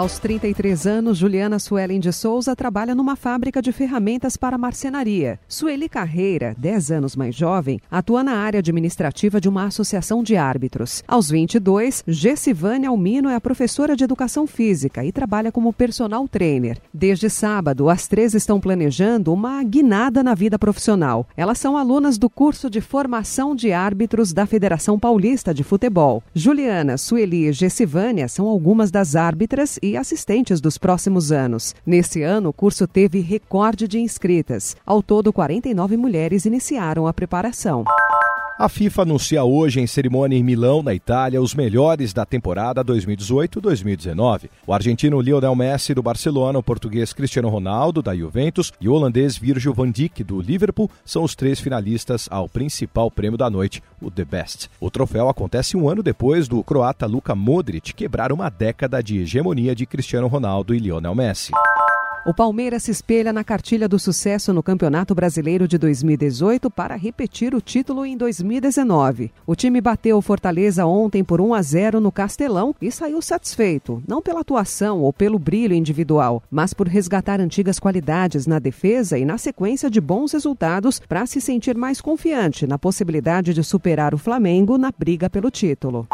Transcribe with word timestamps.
Aos 0.00 0.18
33 0.18 0.86
anos, 0.86 1.18
Juliana 1.18 1.58
Suelen 1.58 2.00
de 2.00 2.10
Souza 2.10 2.56
trabalha 2.56 2.94
numa 2.94 3.16
fábrica 3.16 3.60
de 3.60 3.70
ferramentas 3.70 4.34
para 4.34 4.56
marcenaria. 4.56 5.38
Sueli 5.46 5.90
Carreira, 5.90 6.54
10 6.56 6.90
anos 6.90 7.14
mais 7.14 7.34
jovem, 7.34 7.78
atua 7.90 8.24
na 8.24 8.32
área 8.32 8.60
administrativa 8.60 9.38
de 9.38 9.46
uma 9.46 9.66
associação 9.66 10.22
de 10.22 10.38
árbitros. 10.38 11.04
Aos 11.06 11.28
22, 11.28 12.02
Gessivane 12.08 12.86
Almino 12.86 13.28
é 13.28 13.34
a 13.34 13.40
professora 13.42 13.94
de 13.94 14.02
educação 14.02 14.46
física 14.46 15.04
e 15.04 15.12
trabalha 15.12 15.52
como 15.52 15.70
personal 15.70 16.26
trainer. 16.26 16.78
Desde 16.94 17.28
sábado, 17.28 17.90
as 17.90 18.08
três 18.08 18.32
estão 18.32 18.58
planejando 18.58 19.30
uma 19.34 19.62
guinada 19.62 20.22
na 20.22 20.34
vida 20.34 20.58
profissional. 20.58 21.28
Elas 21.36 21.58
são 21.58 21.76
alunas 21.76 22.16
do 22.16 22.30
curso 22.30 22.70
de 22.70 22.80
formação 22.80 23.54
de 23.54 23.70
árbitros 23.70 24.32
da 24.32 24.46
Federação 24.46 24.98
Paulista 24.98 25.52
de 25.52 25.62
Futebol. 25.62 26.22
Juliana, 26.34 26.96
Sueli 26.96 27.48
e 27.48 27.52
Gessivânia 27.52 28.28
são 28.28 28.46
algumas 28.46 28.90
das 28.90 29.14
árbitras 29.14 29.78
e 29.82 29.89
assistentes 29.96 30.60
dos 30.60 30.78
próximos 30.78 31.32
anos. 31.32 31.74
Nesse 31.84 32.22
ano, 32.22 32.50
o 32.50 32.52
curso 32.52 32.86
teve 32.86 33.20
recorde 33.20 33.86
de 33.88 33.98
inscritas. 33.98 34.76
Ao 34.84 35.02
todo, 35.02 35.32
49 35.32 35.96
mulheres 35.96 36.44
iniciaram 36.44 37.06
a 37.06 37.12
preparação. 37.12 37.84
A 38.60 38.68
FIFA 38.68 39.04
anuncia 39.04 39.42
hoje 39.42 39.80
em 39.80 39.86
cerimônia 39.86 40.36
em 40.36 40.42
Milão, 40.42 40.82
na 40.82 40.92
Itália, 40.92 41.40
os 41.40 41.54
melhores 41.54 42.12
da 42.12 42.26
temporada 42.26 42.84
2018-2019. 42.84 44.50
O 44.66 44.74
argentino 44.74 45.18
Lionel 45.18 45.56
Messi 45.56 45.94
do 45.94 46.02
Barcelona, 46.02 46.58
o 46.58 46.62
português 46.62 47.14
Cristiano 47.14 47.48
Ronaldo 47.48 48.02
da 48.02 48.14
Juventus 48.14 48.70
e 48.78 48.86
o 48.86 48.92
holandês 48.92 49.34
Virgil 49.38 49.72
van 49.72 49.90
Dijk 49.90 50.22
do 50.22 50.42
Liverpool 50.42 50.90
são 51.06 51.22
os 51.22 51.34
três 51.34 51.58
finalistas 51.58 52.28
ao 52.30 52.50
principal 52.50 53.10
prêmio 53.10 53.38
da 53.38 53.48
noite, 53.48 53.82
o 53.98 54.10
The 54.10 54.26
Best. 54.26 54.68
O 54.78 54.90
troféu 54.90 55.30
acontece 55.30 55.74
um 55.74 55.88
ano 55.88 56.02
depois 56.02 56.46
do 56.46 56.62
croata 56.62 57.06
Luka 57.06 57.34
Modric 57.34 57.94
quebrar 57.94 58.30
uma 58.30 58.50
década 58.50 59.02
de 59.02 59.20
hegemonia 59.20 59.74
de 59.74 59.86
Cristiano 59.86 60.26
Ronaldo 60.26 60.74
e 60.74 60.78
Lionel 60.78 61.14
Messi. 61.14 61.50
O 62.26 62.34
Palmeiras 62.34 62.82
se 62.82 62.90
espelha 62.90 63.32
na 63.32 63.42
cartilha 63.42 63.88
do 63.88 63.98
sucesso 63.98 64.52
no 64.52 64.62
Campeonato 64.62 65.14
Brasileiro 65.14 65.66
de 65.66 65.78
2018 65.78 66.70
para 66.70 66.94
repetir 66.94 67.54
o 67.54 67.62
título 67.62 68.04
em 68.04 68.14
2019. 68.14 69.32
O 69.46 69.56
time 69.56 69.80
bateu 69.80 70.18
o 70.18 70.22
Fortaleza 70.22 70.84
ontem 70.84 71.24
por 71.24 71.40
1 71.40 71.54
a 71.54 71.62
0 71.62 71.98
no 71.98 72.12
Castelão 72.12 72.74
e 72.80 72.92
saiu 72.92 73.22
satisfeito, 73.22 74.02
não 74.06 74.20
pela 74.20 74.40
atuação 74.40 75.00
ou 75.00 75.14
pelo 75.14 75.38
brilho 75.38 75.74
individual, 75.74 76.42
mas 76.50 76.74
por 76.74 76.86
resgatar 76.86 77.40
antigas 77.40 77.78
qualidades 77.78 78.46
na 78.46 78.58
defesa 78.58 79.16
e 79.16 79.24
na 79.24 79.38
sequência 79.38 79.88
de 79.88 80.00
bons 80.00 80.32
resultados 80.32 81.00
para 81.00 81.24
se 81.24 81.40
sentir 81.40 81.74
mais 81.74 82.02
confiante 82.02 82.66
na 82.66 82.78
possibilidade 82.78 83.54
de 83.54 83.64
superar 83.64 84.14
o 84.14 84.18
Flamengo 84.18 84.76
na 84.76 84.92
briga 84.92 85.30
pelo 85.30 85.50
título. 85.50 86.06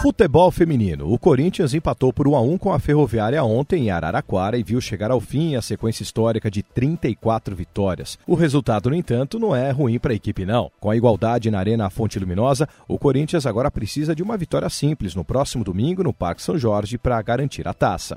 Futebol 0.00 0.52
feminino. 0.52 1.12
O 1.12 1.18
Corinthians 1.18 1.74
empatou 1.74 2.12
por 2.12 2.28
1 2.28 2.36
a 2.36 2.40
1 2.40 2.58
com 2.58 2.72
a 2.72 2.78
Ferroviária 2.78 3.42
ontem 3.42 3.86
em 3.86 3.90
Araraquara 3.90 4.56
e 4.56 4.62
viu 4.62 4.80
chegar 4.80 5.10
ao 5.10 5.20
fim 5.20 5.56
a 5.56 5.62
sequência 5.62 6.04
histórica 6.04 6.48
de 6.48 6.62
34 6.62 7.56
vitórias. 7.56 8.16
O 8.24 8.36
resultado, 8.36 8.90
no 8.90 8.94
entanto, 8.94 9.40
não 9.40 9.56
é 9.56 9.72
ruim 9.72 9.98
para 9.98 10.12
a 10.12 10.14
equipe 10.14 10.46
não. 10.46 10.70
Com 10.78 10.88
a 10.88 10.96
igualdade 10.96 11.50
na 11.50 11.58
Arena 11.58 11.90
Fonte 11.90 12.16
Luminosa, 12.16 12.68
o 12.86 12.96
Corinthians 12.96 13.44
agora 13.44 13.72
precisa 13.72 14.14
de 14.14 14.22
uma 14.22 14.36
vitória 14.36 14.68
simples 14.68 15.16
no 15.16 15.24
próximo 15.24 15.64
domingo 15.64 16.04
no 16.04 16.12
Parque 16.12 16.42
São 16.42 16.56
Jorge 16.56 16.96
para 16.96 17.20
garantir 17.20 17.66
a 17.66 17.74
taça. 17.74 18.14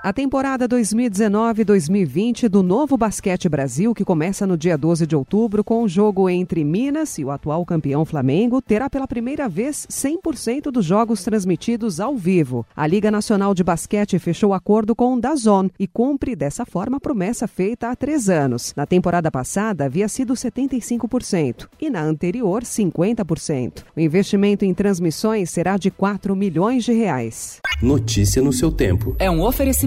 A 0.00 0.12
temporada 0.12 0.68
2019-2020 0.68 2.48
do 2.48 2.62
Novo 2.62 2.96
Basquete 2.96 3.48
Brasil, 3.48 3.92
que 3.92 4.04
começa 4.04 4.46
no 4.46 4.56
dia 4.56 4.78
12 4.78 5.04
de 5.08 5.16
outubro 5.16 5.64
com 5.64 5.82
o 5.82 5.88
jogo 5.88 6.30
entre 6.30 6.62
Minas 6.62 7.18
e 7.18 7.24
o 7.24 7.32
atual 7.32 7.66
campeão 7.66 8.04
Flamengo, 8.04 8.62
terá 8.62 8.88
pela 8.88 9.08
primeira 9.08 9.48
vez 9.48 9.88
100% 9.90 10.70
dos 10.70 10.84
jogos 10.84 11.24
transmitidos 11.24 11.98
ao 11.98 12.16
vivo. 12.16 12.64
A 12.76 12.86
Liga 12.86 13.10
Nacional 13.10 13.52
de 13.52 13.64
Basquete 13.64 14.20
fechou 14.20 14.54
acordo 14.54 14.94
com 14.94 15.14
o 15.14 15.20
Dazon 15.20 15.68
e 15.80 15.88
cumpre 15.88 16.36
dessa 16.36 16.64
forma 16.64 16.98
a 16.98 17.00
promessa 17.00 17.48
feita 17.48 17.90
há 17.90 17.96
três 17.96 18.28
anos. 18.28 18.72
Na 18.76 18.86
temporada 18.86 19.32
passada 19.32 19.84
havia 19.84 20.06
sido 20.06 20.34
75% 20.34 21.68
e 21.80 21.90
na 21.90 22.02
anterior 22.02 22.62
50%. 22.62 23.82
O 23.96 24.00
investimento 24.00 24.64
em 24.64 24.72
transmissões 24.72 25.50
será 25.50 25.76
de 25.76 25.90
4 25.90 26.36
milhões 26.36 26.84
de 26.84 26.92
reais. 26.92 27.58
Notícia 27.82 28.42
no 28.42 28.52
seu 28.52 28.72
tempo. 28.72 29.14
É 29.18 29.30
um 29.30 29.40